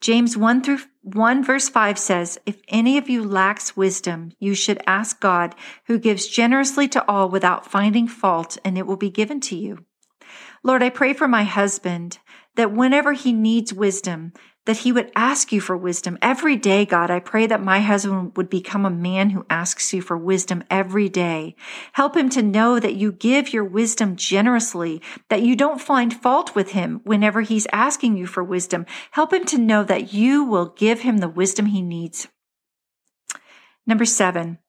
James 0.02 0.38
1 0.38 0.64
through 0.64 0.80
1 1.02 1.44
verse 1.44 1.68
5 1.68 2.00
says, 2.00 2.40
If 2.46 2.62
any 2.70 2.98
of 2.98 3.10
you 3.10 3.24
lacks 3.24 3.76
wisdom, 3.76 4.32
you 4.40 4.54
should 4.54 4.82
ask 4.88 5.20
God, 5.20 5.56
who 5.86 6.00
gives 6.00 6.28
generously 6.28 6.88
to 6.90 7.06
all 7.10 7.30
without 7.30 7.70
finding 7.70 8.08
fault, 8.08 8.58
and 8.64 8.78
it 8.78 8.88
will 8.88 8.98
be 8.98 9.10
given 9.10 9.42
to 9.42 9.58
you. 9.58 9.86
Lord, 10.64 10.84
I 10.84 10.90
pray 10.90 11.14
for 11.14 11.28
my 11.28 11.44
husband 11.44 12.20
that 12.56 12.72
whenever 12.72 13.14
he 13.14 13.34
needs 13.34 13.74
wisdom, 13.74 14.34
that 14.70 14.78
he 14.78 14.92
would 14.92 15.12
ask 15.16 15.52
you 15.52 15.60
for 15.60 15.76
wisdom 15.76 16.16
every 16.22 16.56
day, 16.56 16.86
God. 16.86 17.10
I 17.10 17.20
pray 17.20 17.48
that 17.48 17.60
my 17.60 17.80
husband 17.80 18.38
would 18.38 18.52
become 18.52 18.86
a 18.86 18.92
man 18.92 19.32
who 19.32 19.44
asks 19.50 19.92
you 19.96 20.00
for 20.04 20.16
wisdom 20.16 20.64
every 20.70 21.10
day. 21.10 21.56
Help 21.94 22.16
him 22.16 22.30
to 22.30 22.44
know 22.44 22.80
that 22.80 22.94
you 22.94 23.12
give 23.12 23.52
your 23.52 23.64
wisdom 23.64 24.16
generously, 24.16 25.02
that 25.30 25.42
you 25.42 25.56
don't 25.56 25.82
find 25.82 26.14
fault 26.14 26.54
with 26.54 26.74
him 26.74 27.02
whenever 27.04 27.42
he's 27.42 27.66
asking 27.74 28.16
you 28.16 28.28
for 28.28 28.44
wisdom. 28.44 28.86
Help 29.10 29.34
him 29.34 29.44
to 29.46 29.58
know 29.58 29.84
that 29.84 30.14
you 30.14 30.44
will 30.44 30.68
give 30.68 31.00
him 31.00 31.18
the 31.18 31.28
wisdom 31.28 31.66
he 31.66 31.82
needs. 31.82 32.28
Number 33.88 34.06
seven, 34.06 34.60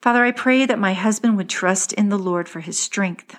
Father, 0.00 0.22
I 0.22 0.30
pray 0.30 0.66
that 0.66 0.78
my 0.78 0.92
husband 0.92 1.36
would 1.36 1.48
trust 1.48 1.92
in 1.92 2.10
the 2.10 2.16
Lord 2.16 2.48
for 2.48 2.60
his 2.60 2.78
strength. 2.78 3.34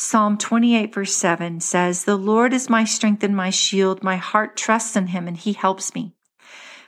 Psalm 0.00 0.38
28 0.38 0.94
verse 0.94 1.12
7 1.12 1.58
says, 1.58 2.04
The 2.04 2.16
Lord 2.16 2.52
is 2.54 2.70
my 2.70 2.84
strength 2.84 3.24
and 3.24 3.34
my 3.34 3.50
shield. 3.50 4.00
My 4.00 4.14
heart 4.14 4.56
trusts 4.56 4.94
in 4.94 5.08
him 5.08 5.26
and 5.26 5.36
he 5.36 5.54
helps 5.54 5.92
me. 5.92 6.14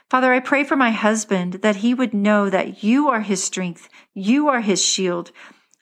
Father, 0.09 0.31
I 0.31 0.39
pray 0.39 0.63
for 0.63 0.77
my 0.77 0.91
husband 0.91 1.55
that 1.55 1.75
he 1.77 1.93
would 1.93 2.13
know 2.13 2.49
that 2.49 2.85
you 2.85 3.09
are 3.09 3.19
his 3.19 3.43
strength. 3.43 3.89
You 4.13 4.47
are 4.47 4.61
his 4.61 4.81
shield. 4.81 5.33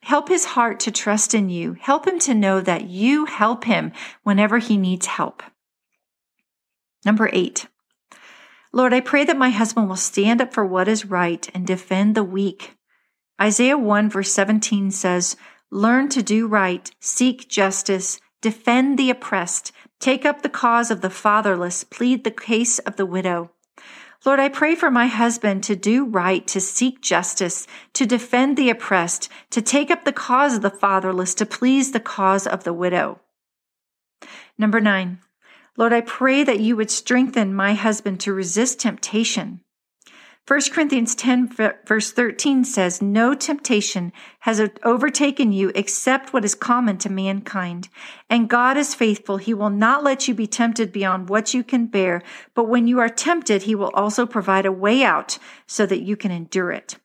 Help 0.02 0.28
his 0.28 0.44
heart 0.44 0.80
to 0.80 0.92
trust 0.92 1.36
in 1.36 1.50
you. 1.50 1.74
Help 1.80 2.08
him 2.08 2.18
to 2.18 2.34
know 2.34 2.62
that 2.62 2.90
you 2.90 3.26
help 3.26 3.66
him 3.66 3.92
whenever 4.24 4.58
he 4.58 4.76
needs 4.76 5.06
help. 5.06 5.44
Number 7.06 7.30
eight, 7.32 7.68
Lord, 8.74 8.92
I 8.92 9.02
pray 9.02 9.24
that 9.26 9.38
my 9.38 9.52
husband 9.52 9.88
will 9.88 9.98
stand 9.98 10.42
up 10.42 10.52
for 10.52 10.66
what 10.66 10.88
is 10.88 11.06
right 11.06 11.48
and 11.54 11.68
defend 11.68 12.16
the 12.16 12.24
weak. 12.24 12.76
Isaiah 13.40 13.78
1 13.78 14.10
verse 14.10 14.32
17 14.32 14.90
says, 14.90 15.36
Learn 15.72 16.10
to 16.10 16.24
do 16.24 16.48
right, 16.48 16.90
seek 17.00 17.48
justice, 17.48 18.20
defend 18.42 18.98
the 18.98 19.12
oppressed, 19.12 19.72
take 20.00 20.26
up 20.26 20.42
the 20.42 20.50
cause 20.50 20.90
of 20.90 21.02
the 21.02 21.12
fatherless, 21.12 21.84
plead 21.84 22.24
the 22.24 22.32
case 22.32 22.80
of 22.80 22.96
the 22.96 23.06
widow. 23.06 23.52
Lord, 24.26 24.40
I 24.40 24.50
pray 24.50 24.74
for 24.74 24.90
my 24.90 25.06
husband 25.06 25.64
to 25.66 25.76
do 25.76 26.06
right, 26.06 26.46
to 26.48 26.60
seek 26.60 27.02
justice, 27.02 27.68
to 27.94 28.08
defend 28.08 28.58
the 28.58 28.72
oppressed, 28.72 29.30
to 29.52 29.62
take 29.62 29.92
up 29.92 30.06
the 30.06 30.12
cause 30.12 30.56
of 30.56 30.62
the 30.64 30.72
fatherless, 30.72 31.36
to 31.36 31.46
please 31.46 31.92
the 31.92 32.00
cause 32.00 32.48
of 32.48 32.64
the 32.64 32.74
widow. 32.74 33.22
Number 34.58 34.82
nine, 34.82 35.20
Lord, 35.78 35.94
I 35.94 36.02
pray 36.02 36.44
that 36.44 36.60
you 36.60 36.76
would 36.76 36.92
strengthen 36.92 37.54
my 37.54 37.76
husband 37.76 38.20
to 38.22 38.34
resist 38.34 38.80
temptation. 38.80 39.62
1 40.50 40.62
Corinthians 40.72 41.14
10, 41.14 41.56
verse 41.86 42.12
13 42.12 42.64
says, 42.64 43.04
No 43.04 43.36
temptation 43.36 44.12
has 44.40 44.60
overtaken 44.84 45.52
you 45.52 45.72
except 45.76 46.34
what 46.34 46.44
is 46.44 46.56
common 46.56 46.98
to 46.98 47.08
mankind. 47.08 47.88
And 48.32 48.50
God 48.50 48.76
is 48.76 48.96
faithful. 48.96 49.38
He 49.38 49.54
will 49.54 49.70
not 49.70 50.04
let 50.04 50.28
you 50.28 50.34
be 50.34 50.48
tempted 50.48 50.92
beyond 50.92 51.30
what 51.30 51.54
you 51.54 51.64
can 51.64 51.86
bear. 51.86 52.24
But 52.56 52.68
when 52.68 52.88
you 52.88 52.98
are 52.98 53.10
tempted, 53.10 53.62
He 53.62 53.76
will 53.76 53.92
also 53.94 54.26
provide 54.26 54.66
a 54.66 54.72
way 54.72 55.04
out 55.04 55.38
so 55.68 55.86
that 55.86 56.02
you 56.02 56.18
can 56.18 56.32
endure 56.32 56.72
it. 56.72 56.98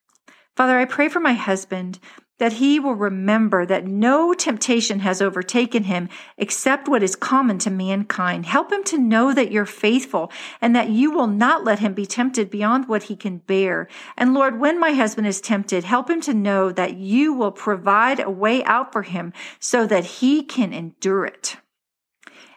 Father, 0.57 0.79
I 0.79 0.87
pray 0.87 1.11
for 1.11 1.21
my 1.21 1.35
husband 1.35 1.99
that 2.39 2.55
he 2.55 2.81
will 2.81 2.95
remember 2.95 3.65
that 3.65 3.87
no 3.87 4.35
temptation 4.35 5.01
has 5.01 5.23
overtaken 5.23 5.85
him 5.85 6.09
except 6.37 6.89
what 6.89 7.03
is 7.03 7.15
common 7.15 7.59
to 7.59 7.71
mankind. 7.71 8.47
Help 8.47 8.73
him 8.73 8.83
to 8.85 8.99
know 8.99 9.33
that 9.33 9.53
you're 9.53 9.67
faithful 9.67 10.33
and 10.61 10.75
that 10.75 10.91
you 10.91 11.11
will 11.11 11.29
not 11.29 11.65
let 11.65 11.79
him 11.79 11.95
be 11.95 12.07
tempted 12.07 12.51
beyond 12.51 12.89
what 12.89 13.05
he 13.05 13.17
can 13.17 13.39
bear. 13.39 13.89
And 14.17 14.35
Lord, 14.35 14.59
when 14.59 14.81
my 14.81 14.93
husband 14.93 15.27
is 15.27 15.41
tempted, 15.41 15.85
help 15.85 16.11
him 16.11 16.21
to 16.23 16.35
know 16.35 16.73
that 16.73 16.97
you 16.97 17.33
will 17.33 17.53
provide 17.53 18.21
a 18.21 18.31
way 18.31 18.65
out 18.65 18.93
for 18.93 19.03
him 19.03 19.33
so 19.61 19.87
that 19.87 20.05
he 20.05 20.43
can 20.43 20.73
endure 20.73 21.25
it. 21.25 21.57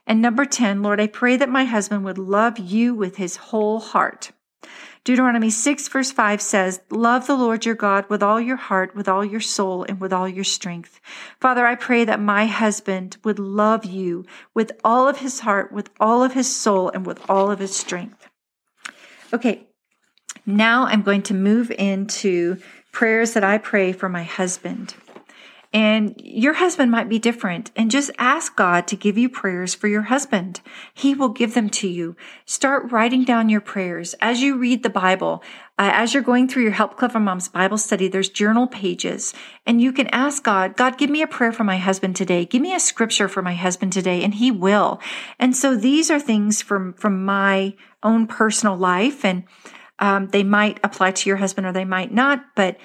And 0.08 0.22
number 0.22 0.46
10, 0.46 0.82
Lord, 0.82 1.02
I 1.02 1.08
pray 1.08 1.36
that 1.36 1.50
my 1.50 1.66
husband 1.66 2.06
would 2.06 2.18
love 2.18 2.58
you 2.58 2.96
with 2.96 3.18
his 3.18 3.36
whole 3.36 3.80
heart. 3.82 4.32
Deuteronomy 5.08 5.50
6, 5.50 5.88
verse 5.88 6.12
5 6.12 6.42
says, 6.42 6.82
Love 6.90 7.28
the 7.28 7.36
Lord 7.38 7.66
your 7.66 7.76
God 7.76 8.10
with 8.10 8.22
all 8.22 8.42
your 8.42 8.58
heart, 8.58 8.94
with 8.94 9.08
all 9.08 9.24
your 9.24 9.40
soul, 9.40 9.86
and 9.88 10.02
with 10.02 10.12
all 10.12 10.28
your 10.28 10.44
strength. 10.44 11.00
Father, 11.40 11.66
I 11.66 11.76
pray 11.76 12.04
that 12.04 12.20
my 12.20 12.46
husband 12.46 13.16
would 13.24 13.40
love 13.40 13.86
you 13.86 14.26
with 14.54 14.74
all 14.84 15.08
of 15.08 15.20
his 15.20 15.40
heart, 15.40 15.72
with 15.72 15.90
all 15.98 16.26
of 16.26 16.34
his 16.34 16.54
soul, 16.54 16.90
and 16.90 17.06
with 17.06 17.22
all 17.30 17.50
of 17.50 17.60
his 17.60 17.74
strength. 17.74 18.28
Okay, 19.32 19.68
now 20.46 20.88
I'm 20.88 21.04
going 21.04 21.22
to 21.22 21.34
move 21.34 21.72
into 21.72 22.58
prayers 22.92 23.32
that 23.32 23.46
I 23.46 23.60
pray 23.60 23.94
for 23.94 24.10
my 24.10 24.24
husband. 24.24 24.94
And 25.74 26.20
your 26.24 26.54
husband 26.54 26.92
might 26.92 27.10
be 27.10 27.20
different. 27.20 27.72
And 27.76 27.92
just 27.92 28.12
ask 28.18 28.56
God 28.56 28.88
to 28.88 28.96
give 28.96 29.18
you 29.18 29.30
prayers 29.30 29.76
for 29.76 29.88
your 29.88 30.04
husband. 30.04 30.62
He 30.94 31.14
will 31.14 31.30
give 31.30 31.54
them 31.54 31.70
to 31.72 31.88
you. 31.88 32.16
Start 32.46 32.92
writing 32.92 33.24
down 33.24 33.50
your 33.50 33.62
prayers 33.62 34.16
as 34.22 34.42
you 34.42 34.58
read 34.58 34.84
the 34.84 34.90
Bible. 34.90 35.44
Uh, 35.80 35.92
as 35.94 36.14
you're 36.14 36.24
going 36.24 36.48
through 36.48 36.64
your 36.64 36.72
Help 36.72 36.98
Club 36.98 37.12
for 37.12 37.20
Moms 37.20 37.50
Bible 37.50 37.78
study, 37.78 38.08
there's 38.08 38.30
journal 38.30 38.66
pages 38.66 39.34
and 39.66 39.80
you 39.80 39.92
can 39.92 40.08
ask 40.08 40.44
God, 40.44 40.76
God, 40.76 40.98
give 40.98 41.10
me 41.10 41.22
a 41.22 41.28
prayer 41.28 41.52
for 41.52 41.64
my 41.64 41.78
husband 41.78 42.16
today. 42.16 42.46
Give 42.46 42.62
me 42.62 42.74
a 42.74 42.80
scripture 42.80 43.28
for 43.28 43.42
my 43.42 43.54
husband 43.54 43.94
today. 43.94 44.24
And 44.24 44.34
he 44.34 44.50
will. 44.50 45.00
And 45.38 45.56
so 45.56 45.76
these 45.76 46.10
are 46.10 46.20
things 46.20 46.62
from, 46.62 46.94
from 46.94 47.26
my 47.26 47.76
own 48.02 48.26
personal 48.26 48.76
life 48.76 49.24
and 49.26 49.44
um, 50.00 50.28
they 50.28 50.44
might 50.44 50.80
apply 50.84 51.12
to 51.12 51.30
your 51.30 51.38
husband 51.38 51.68
or 51.68 51.74
they 51.74 51.86
might 51.86 52.14
not, 52.14 52.46
but 52.56 52.78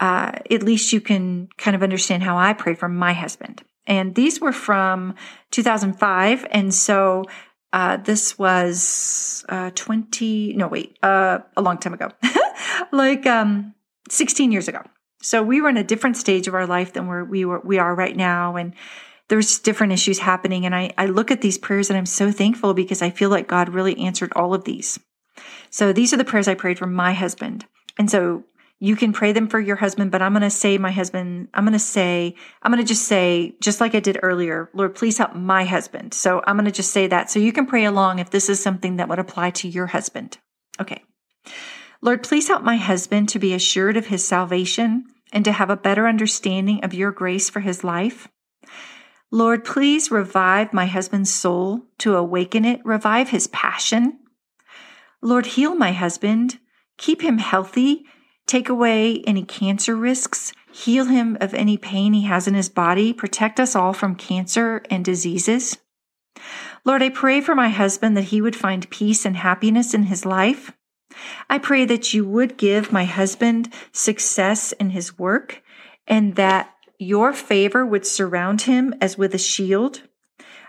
uh, 0.00 0.32
at 0.50 0.62
least 0.62 0.92
you 0.92 1.00
can 1.00 1.48
kind 1.56 1.74
of 1.74 1.82
understand 1.82 2.22
how 2.22 2.36
I 2.36 2.52
pray 2.52 2.74
for 2.74 2.88
my 2.88 3.12
husband. 3.12 3.62
And 3.86 4.14
these 4.14 4.40
were 4.40 4.52
from 4.52 5.14
2005. 5.50 6.46
And 6.50 6.72
so 6.72 7.24
uh, 7.72 7.98
this 7.98 8.38
was 8.38 9.44
uh, 9.48 9.70
20, 9.74 10.54
no, 10.54 10.68
wait, 10.68 10.98
uh, 11.02 11.40
a 11.56 11.62
long 11.62 11.78
time 11.78 11.94
ago, 11.94 12.08
like 12.92 13.26
um, 13.26 13.74
16 14.08 14.52
years 14.52 14.68
ago. 14.68 14.80
So 15.22 15.42
we 15.42 15.60
were 15.60 15.70
in 15.70 15.76
a 15.76 15.84
different 15.84 16.16
stage 16.16 16.48
of 16.48 16.54
our 16.54 16.66
life 16.66 16.92
than 16.92 17.06
where 17.06 17.24
we 17.24 17.44
were, 17.44 17.60
we 17.60 17.78
are 17.78 17.94
right 17.94 18.16
now. 18.16 18.56
And 18.56 18.74
there's 19.28 19.58
different 19.58 19.92
issues 19.92 20.18
happening. 20.18 20.66
And 20.66 20.74
I, 20.74 20.92
I 20.98 21.06
look 21.06 21.30
at 21.30 21.40
these 21.40 21.58
prayers 21.58 21.88
and 21.88 21.96
I'm 21.96 22.06
so 22.06 22.30
thankful 22.30 22.74
because 22.74 23.02
I 23.02 23.10
feel 23.10 23.30
like 23.30 23.48
God 23.48 23.70
really 23.70 23.98
answered 23.98 24.32
all 24.36 24.54
of 24.54 24.64
these. 24.64 24.98
So 25.70 25.92
these 25.92 26.12
are 26.12 26.16
the 26.16 26.24
prayers 26.24 26.46
I 26.46 26.54
prayed 26.54 26.78
for 26.78 26.86
my 26.86 27.12
husband. 27.12 27.64
And 27.98 28.10
so 28.10 28.44
you 28.84 28.96
can 28.96 29.14
pray 29.14 29.32
them 29.32 29.48
for 29.48 29.58
your 29.58 29.76
husband, 29.76 30.10
but 30.10 30.20
I'm 30.20 30.34
going 30.34 30.42
to 30.42 30.50
say, 30.50 30.76
my 30.76 30.90
husband, 30.90 31.48
I'm 31.54 31.64
going 31.64 31.72
to 31.72 31.78
say, 31.78 32.34
I'm 32.62 32.70
going 32.70 32.84
to 32.84 32.86
just 32.86 33.08
say, 33.08 33.54
just 33.58 33.80
like 33.80 33.94
I 33.94 34.00
did 34.00 34.18
earlier, 34.22 34.68
Lord, 34.74 34.94
please 34.94 35.16
help 35.16 35.34
my 35.34 35.64
husband. 35.64 36.12
So 36.12 36.42
I'm 36.46 36.56
going 36.56 36.66
to 36.66 36.70
just 36.70 36.92
say 36.92 37.06
that. 37.06 37.30
So 37.30 37.38
you 37.38 37.50
can 37.50 37.64
pray 37.64 37.86
along 37.86 38.18
if 38.18 38.28
this 38.28 38.50
is 38.50 38.62
something 38.62 38.96
that 38.96 39.08
would 39.08 39.18
apply 39.18 39.52
to 39.52 39.68
your 39.68 39.86
husband. 39.86 40.36
Okay. 40.78 41.02
Lord, 42.02 42.22
please 42.22 42.48
help 42.48 42.62
my 42.62 42.76
husband 42.76 43.30
to 43.30 43.38
be 43.38 43.54
assured 43.54 43.96
of 43.96 44.08
his 44.08 44.26
salvation 44.28 45.06
and 45.32 45.46
to 45.46 45.52
have 45.52 45.70
a 45.70 45.78
better 45.78 46.06
understanding 46.06 46.84
of 46.84 46.92
your 46.92 47.10
grace 47.10 47.48
for 47.48 47.60
his 47.60 47.84
life. 47.84 48.28
Lord, 49.30 49.64
please 49.64 50.10
revive 50.10 50.74
my 50.74 50.84
husband's 50.84 51.32
soul 51.32 51.86
to 52.00 52.16
awaken 52.16 52.66
it, 52.66 52.82
revive 52.84 53.30
his 53.30 53.46
passion. 53.46 54.18
Lord, 55.22 55.46
heal 55.46 55.74
my 55.74 55.92
husband, 55.92 56.58
keep 56.98 57.22
him 57.22 57.38
healthy 57.38 58.04
take 58.46 58.68
away 58.68 59.22
any 59.26 59.44
cancer 59.44 59.96
risks, 59.96 60.52
heal 60.72 61.06
him 61.06 61.36
of 61.40 61.54
any 61.54 61.76
pain 61.76 62.12
he 62.12 62.22
has 62.22 62.46
in 62.46 62.54
his 62.54 62.68
body, 62.68 63.12
protect 63.12 63.60
us 63.60 63.74
all 63.74 63.92
from 63.92 64.14
cancer 64.14 64.82
and 64.90 65.04
diseases. 65.04 65.78
Lord, 66.84 67.02
I 67.02 67.08
pray 67.08 67.40
for 67.40 67.54
my 67.54 67.68
husband 67.68 68.16
that 68.16 68.24
he 68.24 68.40
would 68.40 68.56
find 68.56 68.90
peace 68.90 69.24
and 69.24 69.36
happiness 69.36 69.94
in 69.94 70.04
his 70.04 70.26
life. 70.26 70.72
I 71.48 71.58
pray 71.58 71.84
that 71.84 72.12
you 72.12 72.26
would 72.26 72.56
give 72.56 72.92
my 72.92 73.04
husband 73.04 73.72
success 73.92 74.72
in 74.72 74.90
his 74.90 75.18
work 75.18 75.62
and 76.06 76.34
that 76.34 76.74
your 76.98 77.32
favor 77.32 77.86
would 77.86 78.06
surround 78.06 78.62
him 78.62 78.94
as 79.00 79.16
with 79.16 79.34
a 79.34 79.38
shield. 79.38 80.02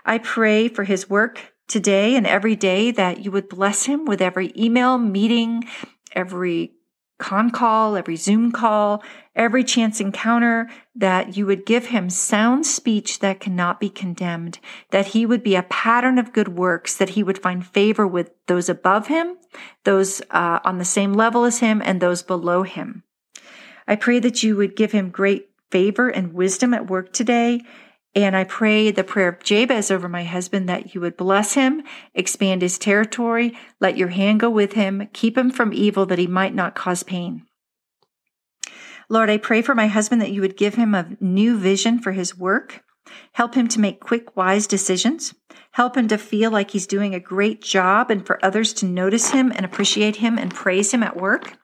I 0.04 0.18
pray 0.18 0.68
for 0.68 0.84
his 0.84 1.10
work 1.10 1.52
today 1.68 2.14
and 2.14 2.26
every 2.26 2.54
day 2.56 2.92
that 2.92 3.24
you 3.24 3.30
would 3.32 3.48
bless 3.48 3.86
him 3.86 4.04
with 4.04 4.22
every 4.22 4.52
email, 4.56 4.98
meeting, 4.98 5.64
every 6.12 6.75
con 7.18 7.50
call, 7.50 7.96
every 7.96 8.16
Zoom 8.16 8.52
call, 8.52 9.02
every 9.34 9.64
chance 9.64 10.00
encounter, 10.00 10.68
that 10.94 11.36
you 11.36 11.46
would 11.46 11.64
give 11.64 11.86
him 11.86 12.10
sound 12.10 12.66
speech 12.66 13.20
that 13.20 13.40
cannot 13.40 13.80
be 13.80 13.88
condemned, 13.88 14.58
that 14.90 15.08
he 15.08 15.24
would 15.24 15.42
be 15.42 15.54
a 15.54 15.62
pattern 15.64 16.18
of 16.18 16.32
good 16.32 16.48
works, 16.48 16.96
that 16.96 17.10
he 17.10 17.22
would 17.22 17.38
find 17.38 17.66
favor 17.66 18.06
with 18.06 18.30
those 18.46 18.68
above 18.68 19.06
him, 19.06 19.36
those 19.84 20.20
uh, 20.30 20.60
on 20.64 20.78
the 20.78 20.84
same 20.84 21.14
level 21.14 21.44
as 21.44 21.60
him, 21.60 21.80
and 21.84 22.00
those 22.00 22.22
below 22.22 22.62
him. 22.62 23.02
I 23.88 23.96
pray 23.96 24.18
that 24.18 24.42
you 24.42 24.56
would 24.56 24.76
give 24.76 24.92
him 24.92 25.10
great 25.10 25.48
favor 25.70 26.08
and 26.08 26.34
wisdom 26.34 26.74
at 26.74 26.90
work 26.90 27.12
today, 27.12 27.62
and 28.16 28.34
I 28.34 28.44
pray 28.44 28.90
the 28.90 29.04
prayer 29.04 29.28
of 29.28 29.42
Jabez 29.42 29.90
over 29.90 30.08
my 30.08 30.24
husband 30.24 30.70
that 30.70 30.94
you 30.94 31.02
would 31.02 31.18
bless 31.18 31.52
him, 31.52 31.82
expand 32.14 32.62
his 32.62 32.78
territory, 32.78 33.54
let 33.78 33.98
your 33.98 34.08
hand 34.08 34.40
go 34.40 34.48
with 34.48 34.72
him, 34.72 35.10
keep 35.12 35.36
him 35.36 35.50
from 35.50 35.74
evil 35.74 36.06
that 36.06 36.18
he 36.18 36.26
might 36.26 36.54
not 36.54 36.74
cause 36.74 37.02
pain. 37.02 37.46
Lord, 39.10 39.28
I 39.28 39.36
pray 39.36 39.60
for 39.60 39.74
my 39.74 39.86
husband 39.86 40.22
that 40.22 40.32
you 40.32 40.40
would 40.40 40.56
give 40.56 40.76
him 40.76 40.94
a 40.94 41.14
new 41.20 41.58
vision 41.58 41.98
for 41.98 42.12
his 42.12 42.36
work, 42.36 42.82
help 43.32 43.54
him 43.54 43.68
to 43.68 43.80
make 43.80 44.00
quick, 44.00 44.34
wise 44.34 44.66
decisions, 44.66 45.34
help 45.72 45.94
him 45.94 46.08
to 46.08 46.16
feel 46.16 46.50
like 46.50 46.70
he's 46.70 46.86
doing 46.86 47.14
a 47.14 47.20
great 47.20 47.60
job 47.60 48.10
and 48.10 48.26
for 48.26 48.42
others 48.42 48.72
to 48.72 48.86
notice 48.86 49.30
him 49.30 49.52
and 49.52 49.66
appreciate 49.66 50.16
him 50.16 50.38
and 50.38 50.54
praise 50.54 50.92
him 50.92 51.02
at 51.02 51.18
work. 51.18 51.58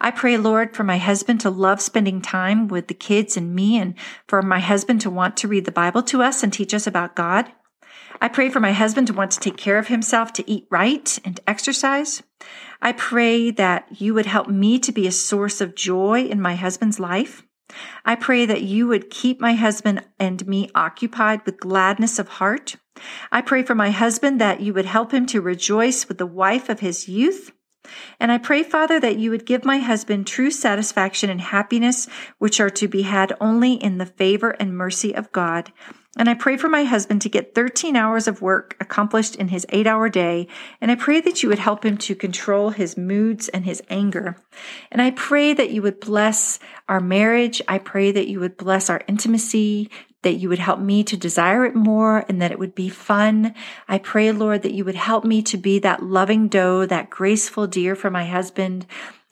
I 0.00 0.10
pray, 0.10 0.36
Lord, 0.36 0.74
for 0.74 0.84
my 0.84 0.98
husband 0.98 1.40
to 1.40 1.50
love 1.50 1.80
spending 1.80 2.22
time 2.22 2.68
with 2.68 2.88
the 2.88 2.94
kids 2.94 3.36
and 3.36 3.54
me, 3.54 3.78
and 3.78 3.94
for 4.26 4.42
my 4.42 4.60
husband 4.60 5.00
to 5.02 5.10
want 5.10 5.36
to 5.38 5.48
read 5.48 5.64
the 5.64 5.72
Bible 5.72 6.02
to 6.04 6.22
us 6.22 6.42
and 6.42 6.52
teach 6.52 6.74
us 6.74 6.86
about 6.86 7.16
God. 7.16 7.52
I 8.20 8.28
pray 8.28 8.50
for 8.50 8.60
my 8.60 8.72
husband 8.72 9.06
to 9.06 9.12
want 9.12 9.30
to 9.32 9.40
take 9.40 9.56
care 9.56 9.78
of 9.78 9.88
himself, 9.88 10.32
to 10.34 10.50
eat 10.50 10.66
right 10.70 11.18
and 11.24 11.40
exercise. 11.46 12.22
I 12.82 12.92
pray 12.92 13.50
that 13.52 14.00
you 14.00 14.14
would 14.14 14.26
help 14.26 14.48
me 14.48 14.78
to 14.80 14.92
be 14.92 15.06
a 15.06 15.12
source 15.12 15.60
of 15.60 15.74
joy 15.74 16.24
in 16.24 16.40
my 16.40 16.54
husband's 16.54 17.00
life. 17.00 17.42
I 18.04 18.16
pray 18.16 18.46
that 18.46 18.62
you 18.62 18.88
would 18.88 19.10
keep 19.10 19.40
my 19.40 19.54
husband 19.54 20.04
and 20.18 20.46
me 20.46 20.70
occupied 20.74 21.46
with 21.46 21.60
gladness 21.60 22.18
of 22.18 22.28
heart. 22.28 22.76
I 23.30 23.40
pray 23.40 23.62
for 23.62 23.74
my 23.74 23.90
husband 23.90 24.40
that 24.40 24.60
you 24.60 24.74
would 24.74 24.86
help 24.86 25.12
him 25.12 25.26
to 25.26 25.40
rejoice 25.40 26.08
with 26.08 26.18
the 26.18 26.26
wife 26.26 26.68
of 26.68 26.80
his 26.80 27.08
youth. 27.08 27.52
And 28.18 28.30
I 28.30 28.38
pray, 28.38 28.62
Father, 28.62 29.00
that 29.00 29.18
you 29.18 29.30
would 29.30 29.46
give 29.46 29.64
my 29.64 29.78
husband 29.78 30.26
true 30.26 30.50
satisfaction 30.50 31.30
and 31.30 31.40
happiness, 31.40 32.08
which 32.38 32.60
are 32.60 32.70
to 32.70 32.88
be 32.88 33.02
had 33.02 33.32
only 33.40 33.74
in 33.74 33.98
the 33.98 34.06
favor 34.06 34.50
and 34.50 34.76
mercy 34.76 35.14
of 35.14 35.32
God. 35.32 35.72
And 36.16 36.28
I 36.28 36.34
pray 36.34 36.56
for 36.56 36.68
my 36.68 36.82
husband 36.84 37.22
to 37.22 37.28
get 37.28 37.54
13 37.54 37.94
hours 37.94 38.26
of 38.26 38.42
work 38.42 38.76
accomplished 38.80 39.36
in 39.36 39.48
his 39.48 39.64
eight 39.68 39.86
hour 39.86 40.08
day. 40.08 40.48
And 40.80 40.90
I 40.90 40.96
pray 40.96 41.20
that 41.20 41.42
you 41.42 41.48
would 41.48 41.60
help 41.60 41.84
him 41.84 41.96
to 41.98 42.16
control 42.16 42.70
his 42.70 42.96
moods 42.96 43.48
and 43.48 43.64
his 43.64 43.80
anger. 43.88 44.36
And 44.90 45.00
I 45.00 45.12
pray 45.12 45.54
that 45.54 45.70
you 45.70 45.82
would 45.82 46.00
bless 46.00 46.58
our 46.88 47.00
marriage. 47.00 47.62
I 47.68 47.78
pray 47.78 48.10
that 48.10 48.26
you 48.26 48.40
would 48.40 48.56
bless 48.56 48.90
our 48.90 49.02
intimacy, 49.06 49.88
that 50.22 50.34
you 50.34 50.48
would 50.48 50.58
help 50.58 50.80
me 50.80 51.02
to 51.04 51.16
desire 51.16 51.64
it 51.64 51.74
more 51.74 52.24
and 52.28 52.40
that 52.42 52.52
it 52.52 52.58
would 52.58 52.74
be 52.74 52.88
fun. 52.88 53.54
I 53.88 53.98
pray, 53.98 54.32
Lord, 54.32 54.62
that 54.62 54.74
you 54.74 54.84
would 54.84 54.94
help 54.94 55.24
me 55.24 55.42
to 55.42 55.56
be 55.56 55.78
that 55.78 56.02
loving 56.02 56.48
doe, 56.48 56.84
that 56.86 57.10
graceful 57.10 57.66
deer 57.66 57.96
for 57.96 58.10
my 58.10 58.26
husband, 58.26 58.86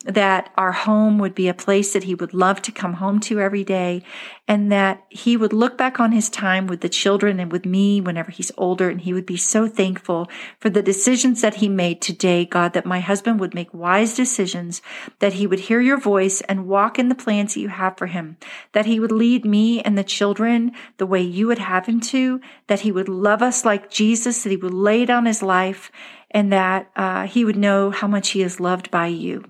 that 0.05 0.49
our 0.55 0.71
home 0.71 1.19
would 1.19 1.35
be 1.35 1.49
a 1.49 1.53
place 1.53 1.91
that 1.91 2.05
he 2.05 2.15
would 2.15 2.33
love 2.33 2.61
to 2.61 2.71
come 2.71 2.93
home 2.93 3.19
to 3.19 3.37
every 3.41 3.65
day 3.65 4.01
and 4.47 4.71
that 4.71 5.03
he 5.09 5.35
would 5.35 5.51
look 5.51 5.77
back 5.77 5.99
on 5.99 6.13
his 6.13 6.29
time 6.29 6.67
with 6.67 6.79
the 6.79 6.87
children 6.87 7.37
and 7.37 7.51
with 7.51 7.65
me 7.65 7.99
whenever 7.99 8.31
he's 8.31 8.51
older 8.57 8.89
and 8.89 9.01
he 9.01 9.11
would 9.11 9.25
be 9.25 9.35
so 9.35 9.67
thankful 9.67 10.29
for 10.57 10.69
the 10.69 10.81
decisions 10.81 11.41
that 11.41 11.55
he 11.55 11.67
made 11.67 12.01
today, 12.01 12.45
God, 12.45 12.71
that 12.73 12.85
my 12.85 13.01
husband 13.01 13.41
would 13.41 13.53
make 13.53 13.73
wise 13.73 14.15
decisions, 14.15 14.81
that 15.19 15.33
he 15.33 15.45
would 15.45 15.59
hear 15.59 15.81
your 15.81 15.99
voice 15.99 16.39
and 16.41 16.67
walk 16.67 16.97
in 16.97 17.09
the 17.09 17.13
plans 17.15 17.53
that 17.53 17.59
you 17.59 17.67
have 17.67 17.97
for 17.97 18.07
him, 18.07 18.37
that 18.71 18.85
he 18.85 19.01
would 19.01 19.11
lead 19.11 19.43
me 19.43 19.81
and 19.81 19.97
the 19.97 20.03
children 20.05 20.71
the 20.95 21.05
way 21.05 21.21
you 21.21 21.47
would 21.47 21.59
have 21.59 21.87
him 21.87 21.99
to, 21.99 22.39
that 22.67 22.79
he 22.79 22.91
would 22.93 23.09
love 23.09 23.41
us 23.41 23.65
like 23.65 23.89
Jesus, 23.91 24.43
that 24.43 24.49
he 24.49 24.55
would 24.55 24.73
lay 24.73 25.05
down 25.05 25.25
his 25.25 25.43
life 25.43 25.91
and 26.31 26.53
that 26.53 26.89
uh, 26.95 27.27
he 27.27 27.43
would 27.43 27.57
know 27.57 27.91
how 27.91 28.07
much 28.07 28.29
he 28.29 28.41
is 28.41 28.61
loved 28.61 28.89
by 28.91 29.07
you. 29.07 29.43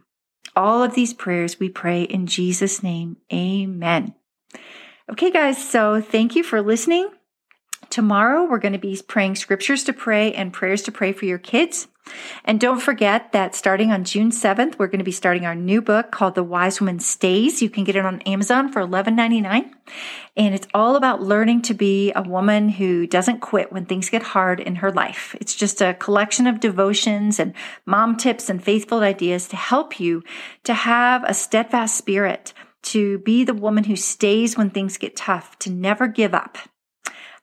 All 0.60 0.84
of 0.84 0.94
these 0.94 1.13
prayers 1.13 1.58
we 1.58 1.70
pray 1.70 2.04
in 2.04 2.28
Jesus' 2.28 2.84
name. 2.84 3.16
Amen. 3.32 4.13
Okay, 5.10 5.32
guys, 5.32 5.58
so 5.58 6.01
thank 6.01 6.36
you 6.36 6.44
for 6.44 6.62
listening. 6.62 7.08
Tomorrow, 7.89 8.46
we're 8.46 8.60
going 8.60 8.74
to 8.74 8.79
be 8.79 9.01
praying 9.08 9.36
scriptures 9.36 9.84
to 9.86 9.93
pray 9.93 10.34
and 10.34 10.53
prayers 10.53 10.84
to 10.84 10.91
pray 10.91 11.12
for 11.12 11.25
your 11.25 11.39
kids. 11.39 11.88
And 12.43 12.60
don't 12.60 12.79
forget 12.79 13.31
that 13.31 13.55
starting 13.55 13.91
on 13.91 14.03
June 14.03 14.31
7th, 14.31 14.77
we're 14.77 14.88
going 14.88 15.00
to 15.00 15.05
be 15.05 15.12
starting 15.12 15.46
our 15.46 15.55
new 15.55 15.81
book 15.81 16.12
called 16.12 16.36
The 16.36 16.43
Wise 16.43 16.79
Woman 16.79 17.00
Stays. 17.00 17.62
You 17.62 17.69
can 17.69 17.84
get 17.84 17.96
it 17.96 18.05
on 18.05 18.22
Amazon 18.22 18.72
for 18.72 18.81
$11.99. 18.81 19.72
And 20.38 20.55
it's 20.55 20.67
all 20.74 20.96
about 20.96 21.22
learning 21.22 21.63
to 21.63 21.74
be 21.74 22.12
a 22.15 22.22
woman 22.22 22.69
who 22.69 23.08
doesn't 23.08 23.41
quit 23.41 23.72
when 23.72 23.86
things 23.86 24.10
get 24.10 24.24
hard 24.24 24.60
in 24.60 24.75
her 24.75 24.91
life. 24.91 25.36
It's 25.39 25.55
just 25.55 25.81
a 25.81 25.93
collection 25.96 26.48
of 26.48 26.60
devotions 26.60 27.39
and 27.39 27.53
mom 27.86 28.17
tips 28.17 28.50
and 28.50 28.63
faithful 28.63 29.00
ideas 29.00 29.48
to 29.50 29.55
help 29.55 30.00
you 30.00 30.24
to 30.63 30.74
have 30.74 31.24
a 31.24 31.34
steadfast 31.34 31.98
spirit, 31.98 32.53
to 32.84 33.19
be 33.19 33.43
the 33.43 33.53
woman 33.53 33.84
who 33.84 33.96
stays 33.96 34.58
when 34.58 34.69
things 34.69 34.98
get 34.98 35.15
tough, 35.15 35.58
to 35.60 35.69
never 35.69 36.08
give 36.08 36.34
up. 36.34 36.58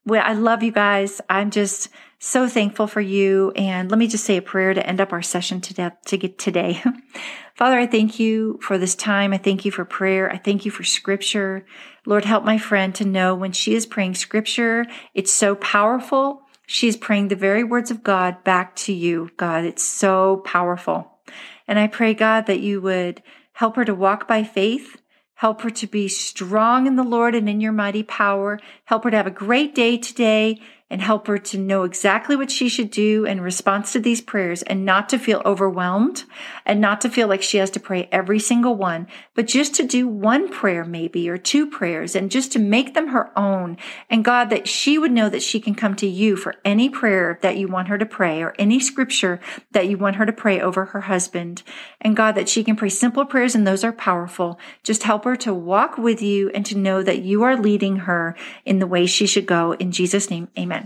Well, 0.06 0.22
I 0.24 0.34
love 0.34 0.62
you 0.62 0.70
guys. 0.70 1.20
I'm 1.28 1.50
just 1.50 1.88
so 2.20 2.48
thankful 2.48 2.86
for 2.86 3.00
you. 3.00 3.50
And 3.56 3.90
let 3.90 3.98
me 3.98 4.06
just 4.06 4.24
say 4.24 4.36
a 4.36 4.42
prayer 4.42 4.72
to 4.72 4.86
end 4.86 5.00
up 5.00 5.12
our 5.12 5.20
session 5.20 5.60
today. 5.60 5.90
To 6.06 6.16
get 6.16 6.38
today. 6.38 6.80
Father, 7.56 7.76
I 7.76 7.86
thank 7.86 8.20
you 8.20 8.60
for 8.62 8.78
this 8.78 8.94
time. 8.94 9.32
I 9.32 9.38
thank 9.38 9.64
you 9.64 9.72
for 9.72 9.84
prayer. 9.84 10.30
I 10.30 10.38
thank 10.38 10.64
you 10.64 10.70
for 10.70 10.84
scripture. 10.84 11.66
Lord, 12.06 12.24
help 12.24 12.44
my 12.44 12.56
friend 12.56 12.94
to 12.94 13.04
know 13.04 13.34
when 13.34 13.50
she 13.50 13.74
is 13.74 13.84
praying 13.84 14.14
scripture, 14.14 14.86
it's 15.12 15.32
so 15.32 15.56
powerful. 15.56 16.42
She's 16.68 16.96
praying 16.96 17.28
the 17.28 17.36
very 17.36 17.64
words 17.64 17.90
of 17.90 18.04
God 18.04 18.44
back 18.44 18.76
to 18.76 18.92
you, 18.92 19.30
God. 19.36 19.64
It's 19.64 19.84
so 19.84 20.42
powerful. 20.44 21.18
And 21.66 21.80
I 21.80 21.88
pray, 21.88 22.14
God, 22.14 22.46
that 22.46 22.60
you 22.60 22.80
would 22.80 23.22
help 23.54 23.74
her 23.74 23.84
to 23.84 23.94
walk 23.94 24.28
by 24.28 24.44
faith. 24.44 25.00
Help 25.36 25.60
her 25.62 25.70
to 25.70 25.86
be 25.86 26.08
strong 26.08 26.86
in 26.86 26.96
the 26.96 27.02
Lord 27.02 27.34
and 27.34 27.48
in 27.48 27.60
your 27.60 27.72
mighty 27.72 28.02
power. 28.02 28.58
Help 28.86 29.04
her 29.04 29.10
to 29.10 29.16
have 29.16 29.26
a 29.26 29.30
great 29.30 29.74
day 29.74 29.98
today 29.98 30.60
and 30.88 31.02
help 31.02 31.26
her 31.26 31.36
to 31.36 31.58
know 31.58 31.82
exactly 31.82 32.36
what 32.36 32.50
she 32.50 32.68
should 32.68 32.90
do 32.90 33.24
in 33.24 33.40
response 33.40 33.92
to 33.92 33.98
these 33.98 34.20
prayers 34.20 34.62
and 34.62 34.84
not 34.84 35.08
to 35.08 35.18
feel 35.18 35.42
overwhelmed 35.44 36.22
and 36.64 36.80
not 36.80 37.00
to 37.00 37.10
feel 37.10 37.26
like 37.26 37.42
she 37.42 37.58
has 37.58 37.70
to 37.70 37.80
pray 37.80 38.08
every 38.12 38.38
single 38.38 38.76
one, 38.76 39.06
but 39.34 39.46
just 39.46 39.74
to 39.74 39.82
do 39.82 40.06
one 40.06 40.48
prayer 40.48 40.84
maybe 40.84 41.28
or 41.28 41.36
two 41.36 41.68
prayers 41.68 42.14
and 42.14 42.30
just 42.30 42.52
to 42.52 42.60
make 42.60 42.94
them 42.94 43.08
her 43.08 43.36
own. 43.36 43.76
And 44.08 44.24
God, 44.24 44.48
that 44.50 44.68
she 44.68 44.96
would 44.96 45.10
know 45.10 45.28
that 45.28 45.42
she 45.42 45.58
can 45.58 45.74
come 45.74 45.96
to 45.96 46.06
you 46.06 46.36
for 46.36 46.54
any 46.64 46.88
prayer 46.88 47.38
that 47.42 47.56
you 47.56 47.66
want 47.66 47.88
her 47.88 47.98
to 47.98 48.06
pray 48.06 48.40
or 48.40 48.54
any 48.56 48.78
scripture 48.78 49.40
that 49.72 49.88
you 49.88 49.98
want 49.98 50.16
her 50.16 50.26
to 50.26 50.32
pray 50.32 50.60
over 50.60 50.86
her 50.86 51.02
husband. 51.02 51.64
And 52.00 52.16
God, 52.16 52.36
that 52.36 52.48
she 52.48 52.62
can 52.62 52.76
pray 52.76 52.90
simple 52.90 53.24
prayers 53.24 53.56
and 53.56 53.66
those 53.66 53.82
are 53.82 53.92
powerful. 53.92 54.60
Just 54.84 55.02
help 55.02 55.24
her 55.24 55.36
to 55.36 55.52
walk 55.52 55.98
with 55.98 56.22
you 56.22 56.50
and 56.50 56.64
to 56.66 56.78
know 56.78 57.02
that 57.02 57.22
you 57.22 57.42
are 57.42 57.56
leading 57.56 57.96
her 57.96 58.36
in 58.64 58.78
the 58.78 58.86
way 58.86 59.06
she 59.06 59.26
should 59.26 59.46
go. 59.46 59.72
In 59.72 59.90
Jesus' 59.90 60.30
name, 60.30 60.48
amen. 60.56 60.85